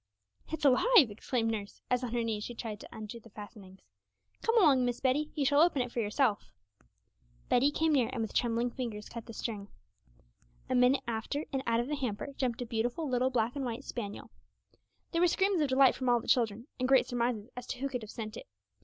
'It's 0.51 0.65
alive!' 0.65 1.11
exclaimed 1.11 1.51
nurse, 1.51 1.83
as 1.91 2.03
on 2.03 2.11
her 2.11 2.23
knees 2.23 2.43
she 2.43 2.55
tried 2.55 2.79
to 2.79 2.89
undo 2.91 3.19
the 3.19 3.29
fastenings. 3.29 3.81
'Come 4.41 4.57
along, 4.57 4.83
Miss 4.83 4.99
Betty, 4.99 5.29
you 5.35 5.45
shall 5.45 5.61
open 5.61 5.79
it 5.83 5.91
for 5.91 5.99
yourself.' 5.99 6.51
Betty 7.49 7.69
came 7.69 7.93
near, 7.93 8.09
and 8.11 8.19
with 8.23 8.33
trembling 8.33 8.71
fingers 8.71 9.07
cut 9.09 9.27
the 9.27 9.31
string. 9.33 9.67
A 10.67 10.73
minute 10.73 11.03
after, 11.07 11.45
and 11.53 11.61
out 11.67 11.79
of 11.81 11.87
the 11.87 11.95
hamper 11.95 12.29
jumped 12.35 12.63
a 12.63 12.65
beautiful 12.65 13.07
little 13.07 13.29
black 13.29 13.55
and 13.55 13.63
white 13.63 13.83
spaniel. 13.83 14.31
There 15.11 15.21
were 15.21 15.27
screams 15.27 15.61
of 15.61 15.69
delight 15.69 15.93
from 15.93 16.09
all 16.09 16.19
the 16.19 16.27
children, 16.27 16.65
and 16.79 16.87
great 16.89 17.05
surmises 17.05 17.51
as 17.55 17.67
to 17.67 17.77
who 17.77 17.87
could 17.87 18.01
have 18.01 18.09
sent 18.09 18.35
it. 18.35 18.47